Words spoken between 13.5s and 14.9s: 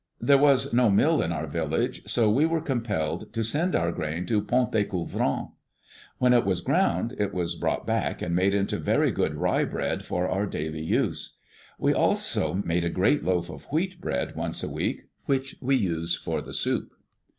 of wheat bread once a